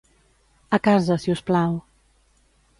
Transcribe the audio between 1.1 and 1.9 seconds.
si us plau.